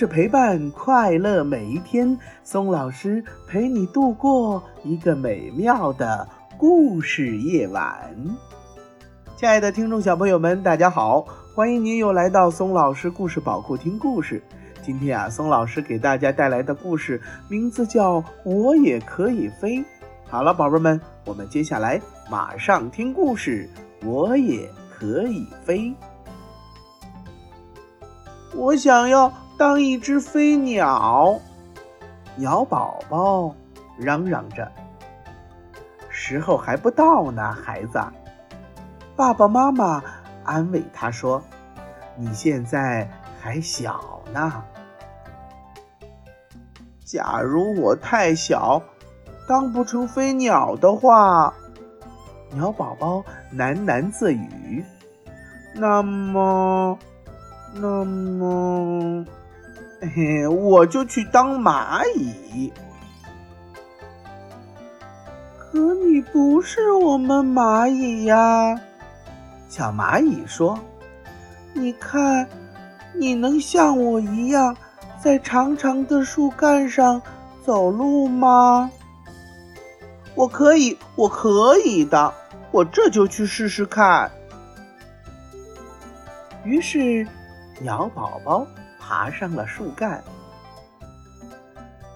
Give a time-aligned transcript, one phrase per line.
[0.00, 6.26] 是陪伴快乐每一天，松老师陪你度过一个美妙的
[6.56, 8.10] 故事夜晚。
[9.36, 14.42] 亲爱的听众小朋友们，大家好，欢迎您又来到松老师故事宝库听故事。
[14.80, 17.20] 今天啊，松老师给大家带来的故事
[17.50, 19.80] 名字叫《我也可以飞》。
[20.30, 23.68] 好了，宝贝们，我们接下来马上听故事。
[24.02, 24.66] 我也
[24.98, 25.94] 可以飞，
[28.54, 29.30] 我想要
[29.60, 31.38] 当一只飞鸟。
[32.34, 33.54] 鸟宝宝
[33.98, 34.72] 嚷嚷着
[36.08, 38.02] ：“时候还不到呢，孩子。”
[39.14, 40.02] 爸爸妈妈
[40.44, 41.42] 安慰他说
[42.16, 43.06] ：“你现在
[43.38, 44.64] 还小呢。
[47.04, 48.80] 假如我太小，
[49.46, 51.52] 当不成飞鸟的话，
[52.54, 53.22] 鸟宝宝
[53.54, 54.82] 喃喃自语
[55.76, 56.98] ：“那么，
[57.74, 58.49] 那么，
[60.14, 62.72] 嘿，我就去当蚂蚁。
[65.58, 68.78] 可你不是我们蚂蚁呀。”
[69.68, 70.78] 小蚂蚁说
[71.72, 72.48] ：“你看，
[73.14, 74.76] 你能像我一样
[75.22, 77.22] 在长长的树干上
[77.64, 78.90] 走路吗
[80.34, 82.34] ？”“我可以，我可以的，
[82.72, 84.28] 我这就去试试看。”
[86.64, 87.24] 于是，
[87.80, 88.66] 鸟宝宝
[89.10, 90.22] 爬上了树干。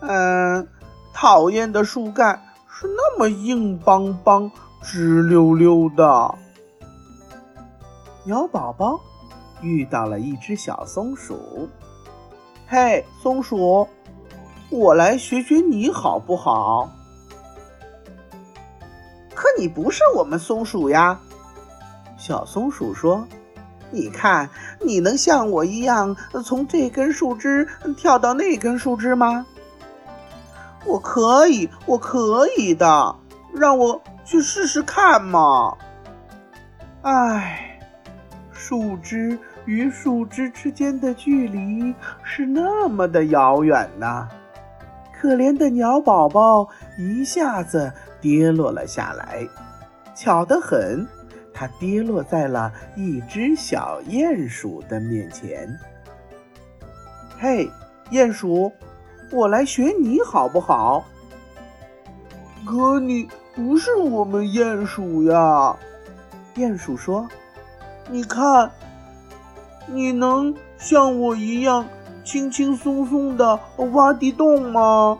[0.00, 0.66] 嗯，
[1.14, 4.50] 讨厌的树干是那么硬邦邦、
[4.82, 6.34] 直溜溜的。
[8.24, 8.98] 鸟宝宝
[9.62, 11.68] 遇到了一只小松鼠。
[12.66, 13.86] 嘿，松鼠，
[14.72, 16.90] 我来学学你好不好？
[19.32, 21.20] 可你不是我们松鼠呀。
[22.18, 23.24] 小松鼠说
[23.90, 24.48] ：“你看，
[24.80, 27.66] 你能像我一样从这根树枝
[27.96, 29.46] 跳到那根树枝吗？”
[30.86, 33.16] 我可以，我可以的，
[33.52, 35.76] 让我去试试看嘛。
[37.02, 37.66] 唉。
[38.52, 44.28] 树枝与树枝之间的距离是那么的遥远呐！
[45.18, 49.48] 可怜的鸟宝宝一下子跌落了下来，
[50.14, 51.08] 巧得很，
[51.60, 55.78] 它跌落在了一只小鼹鼠的面前。
[57.38, 57.70] 嘿，
[58.10, 58.72] 鼹鼠，
[59.30, 61.04] 我来学你好不好？
[62.64, 65.76] 可你不是我们鼹鼠呀！
[66.54, 67.28] 鼹鼠说。
[68.08, 68.70] 你看，
[69.86, 71.86] 你能像我一样
[72.24, 73.60] 轻轻松松的
[73.92, 75.18] 挖地洞吗？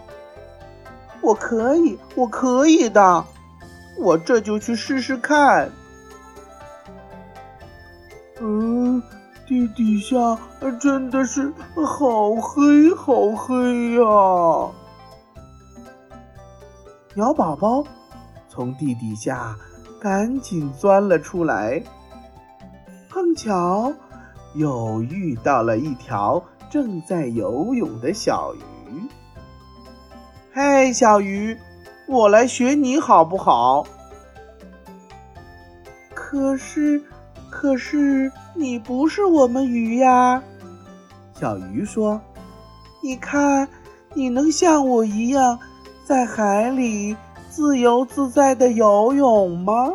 [1.21, 3.27] 我可以，我可以的，
[3.99, 5.71] 我这就去试试看。
[8.43, 9.03] 嗯，
[9.47, 10.17] 地底下
[10.81, 14.71] 真的是好黑，好黑呀！
[17.15, 17.85] 鸟宝宝
[18.49, 19.55] 从地底下
[20.01, 21.83] 赶紧钻了出来。
[23.11, 23.93] 碰巧
[24.55, 28.61] 又遇到了一条正在游泳的小鱼。
[30.55, 31.59] 嘿，小鱼，
[32.09, 33.85] 我来学你好不好？
[36.15, 37.03] 可是，
[37.51, 40.43] 可是你不是我们鱼呀。
[41.35, 42.21] 小鱼说
[43.03, 43.69] ：“你看，
[44.15, 45.59] 你能像我一样
[46.05, 47.17] 在海里
[47.49, 49.93] 自由自在的游泳吗？”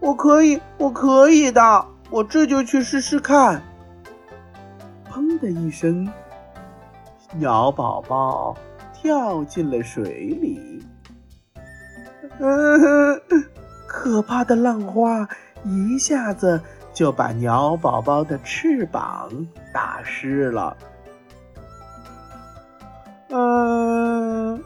[0.00, 3.62] 我可以，我可以的，我这就去试试看。
[5.10, 6.08] 砰的一声，
[7.34, 8.56] 鸟宝宝
[8.94, 10.82] 跳进了水里。
[12.38, 13.20] 嗯，
[13.86, 15.28] 可怕的浪花
[15.64, 16.60] 一下子
[16.92, 20.76] 就把鸟宝宝的翅膀打湿了。
[23.28, 24.62] 嗯，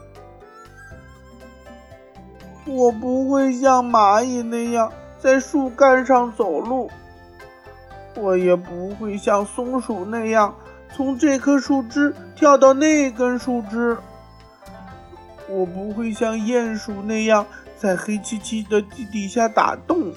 [2.65, 4.91] 我不会像蚂蚁那样。
[5.17, 6.91] 在树干上走路，
[8.15, 10.53] 我也不会像松鼠那样
[10.93, 13.97] 从这棵树枝跳到那根树枝。
[15.49, 17.43] 我不会像鼹鼠那样
[17.75, 20.13] 在黑漆漆的地底下打洞。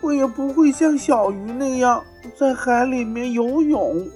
[0.00, 2.02] 我也不会像小鱼那样
[2.36, 4.06] 在海里面游泳。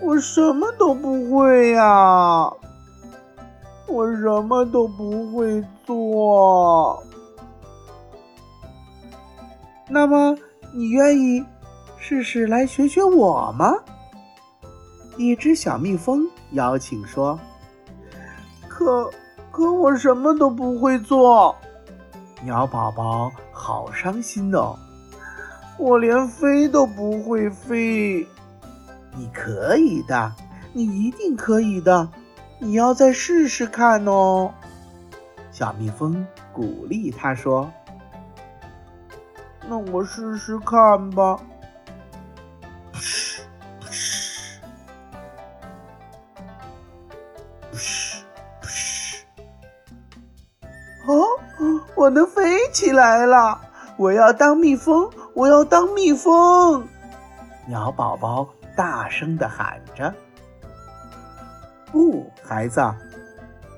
[0.00, 2.50] 我什么都不会呀！
[3.86, 7.02] 我什么都不会做。
[9.88, 10.36] 那么，
[10.72, 11.44] 你愿意
[11.98, 13.74] 试试来学学我吗？
[15.18, 17.38] 一只小蜜蜂邀请说
[18.66, 19.10] ：“可
[19.50, 21.54] 可，我什么都不会做。”
[22.44, 24.76] 鸟宝宝好伤心哦！
[25.78, 28.26] 我连飞都不会飞。
[29.14, 30.32] 你可以的，
[30.72, 32.08] 你一定可以的，
[32.58, 34.52] 你要再试试看哦。
[35.50, 37.70] 小蜜蜂鼓励他说
[39.68, 41.38] ：“那我试试看吧。”
[52.02, 53.60] 我能飞起来了！
[53.96, 56.82] 我要当蜜蜂，我要当蜜蜂！
[57.64, 60.12] 鸟宝宝大声的喊着
[61.92, 62.80] ：“不，孩子！”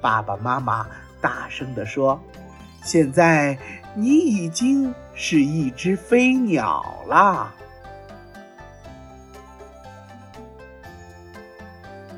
[0.00, 0.86] 爸爸妈妈。
[1.20, 2.18] 大声地说
[2.82, 3.58] ：“现在
[3.94, 7.52] 你已经是一只飞鸟啦！”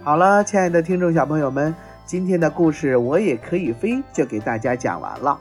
[0.05, 1.75] 好了，亲爱的听众小朋友们，
[2.05, 5.41] 今天的故事我也可以飞就给大家讲完了。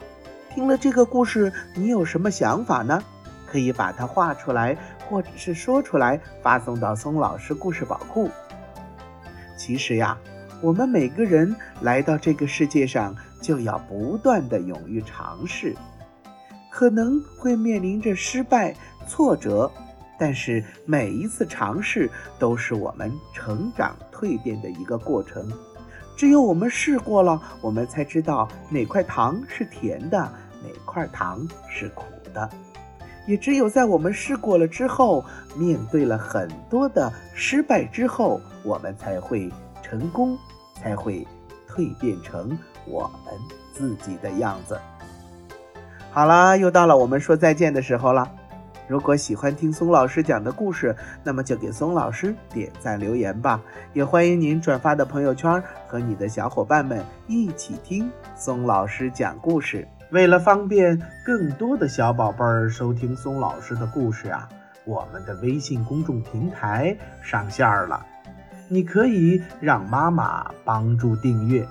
[0.56, 3.04] 听了这个故事，你有什么想法呢？
[3.46, 8.30] 可以把它画出来，或者是说出来，发送到松老师故事宝库。
[9.58, 10.18] 其实呀。
[10.62, 15.76] 我们每个人来到这个世界上，就要不断的勇于尝试，
[16.72, 18.74] 可能会面临着失败、
[19.06, 19.70] 挫折，
[20.18, 22.10] 但是每一次尝试
[22.40, 25.52] 都是我们成长蜕变的一个过程。
[26.16, 30.32] 只有我们试过了，我们才知道哪块糖是甜的，
[30.66, 32.04] 哪块糖是苦
[32.34, 32.50] 的。
[33.28, 35.24] 也只有在我们试过了之后，
[35.56, 39.52] 面对了很多的失败之后，我们才会。
[39.88, 40.36] 成功
[40.74, 41.26] 才会
[41.70, 42.58] 蜕变成
[42.88, 43.36] 我们
[43.72, 44.76] 自己的样子。
[46.10, 48.28] 好啦，又到了我们说再见的时候了。
[48.88, 53.62] 如果喜欢听松老师讲的故事，那么就给松老师点赞留言吧。
[53.94, 59.88] 也欢迎您转发到朋友圈，和你的小伙伴们一起听松老师讲故事。
[60.12, 64.48] 为了方便更多的小宝贝儿收听松老师的故事啊，
[64.86, 68.06] 我们的微信公众平台上线了。
[68.68, 71.68] 你可以让妈妈帮助订阅，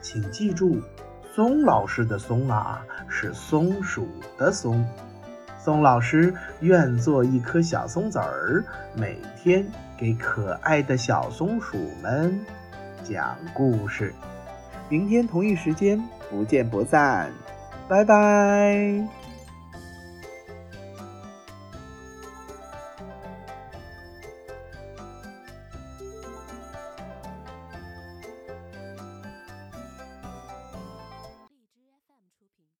[0.00, 0.80] 请记住，
[1.34, 4.84] 松老师的“松”啊是松鼠的“松”。
[5.58, 8.64] 松老师愿做一颗小松子儿，
[8.94, 9.66] 每天
[9.96, 12.40] 给可爱的小松鼠们
[13.04, 14.14] 讲故事。
[14.88, 17.32] 明天同一时间不见不散，
[17.88, 19.27] 拜拜。